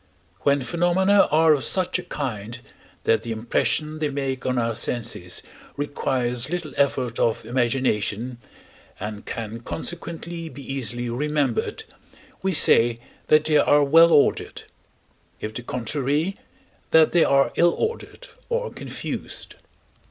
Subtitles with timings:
[0.39, 2.57] When phenomena are of such a kind,
[3.03, 5.43] that the impression they make on our senses
[5.77, 8.39] requires little effort of imagination,
[8.99, 11.83] and can consequently be easily remembered,
[12.41, 14.63] we say that they are well ordered;
[15.39, 16.35] if the contrary,
[16.89, 19.53] that they are ill ordered or confused.